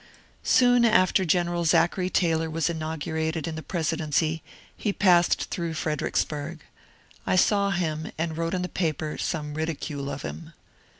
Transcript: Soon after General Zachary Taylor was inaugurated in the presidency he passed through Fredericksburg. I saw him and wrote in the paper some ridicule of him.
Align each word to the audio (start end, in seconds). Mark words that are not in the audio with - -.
Soon 0.41 0.83
after 0.83 1.25
General 1.25 1.63
Zachary 1.63 2.09
Taylor 2.09 2.49
was 2.49 2.71
inaugurated 2.71 3.47
in 3.47 3.53
the 3.53 3.61
presidency 3.61 4.41
he 4.75 4.91
passed 4.91 5.51
through 5.51 5.75
Fredericksburg. 5.75 6.61
I 7.27 7.35
saw 7.35 7.69
him 7.69 8.11
and 8.17 8.35
wrote 8.35 8.55
in 8.55 8.63
the 8.63 8.67
paper 8.67 9.19
some 9.19 9.53
ridicule 9.53 10.09
of 10.09 10.23
him. 10.23 10.53